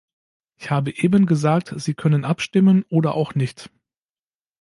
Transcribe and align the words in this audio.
Ich 0.55 0.71
habe 0.71 0.89
eben 0.97 1.27
gesagt, 1.27 1.75
Sie 1.77 1.93
können 1.93 2.25
abstimmen 2.25 2.83
oder 2.89 3.13
auch 3.13 3.35
nicht. 3.35 3.69